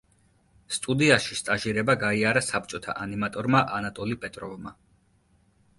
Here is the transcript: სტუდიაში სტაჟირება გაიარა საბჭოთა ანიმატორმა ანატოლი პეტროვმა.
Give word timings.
სტუდიაში 0.77 1.37
სტაჟირება 1.41 1.97
გაიარა 2.05 2.43
საბჭოთა 2.47 2.97
ანიმატორმა 3.07 3.63
ანატოლი 3.81 4.21
პეტროვმა. 4.27 4.77